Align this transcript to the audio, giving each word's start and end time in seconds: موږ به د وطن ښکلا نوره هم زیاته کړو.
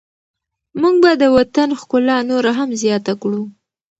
موږ 0.81 0.95
به 1.03 1.11
د 1.21 1.23
وطن 1.37 1.69
ښکلا 1.79 2.17
نوره 2.29 2.51
هم 2.59 2.69
زیاته 2.81 3.13
کړو. 3.21 3.41